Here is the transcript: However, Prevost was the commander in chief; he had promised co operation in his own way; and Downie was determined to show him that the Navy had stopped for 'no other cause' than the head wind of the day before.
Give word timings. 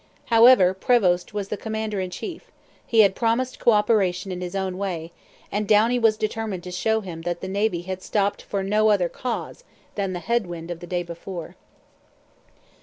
However, 0.33 0.73
Prevost 0.73 1.31
was 1.31 1.49
the 1.49 1.57
commander 1.57 1.99
in 1.99 2.09
chief; 2.09 2.49
he 2.87 3.01
had 3.01 3.13
promised 3.13 3.59
co 3.59 3.69
operation 3.69 4.31
in 4.31 4.41
his 4.41 4.55
own 4.55 4.79
way; 4.79 5.11
and 5.51 5.67
Downie 5.67 5.99
was 5.99 6.17
determined 6.17 6.63
to 6.63 6.71
show 6.71 7.01
him 7.01 7.21
that 7.21 7.39
the 7.39 7.47
Navy 7.47 7.83
had 7.83 8.01
stopped 8.01 8.41
for 8.41 8.63
'no 8.63 8.89
other 8.89 9.07
cause' 9.09 9.63
than 9.93 10.13
the 10.13 10.19
head 10.19 10.47
wind 10.47 10.71
of 10.71 10.79
the 10.79 10.87
day 10.87 11.03
before. 11.03 11.55